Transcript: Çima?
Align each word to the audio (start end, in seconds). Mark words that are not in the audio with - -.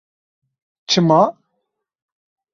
Çima? 0.87 1.23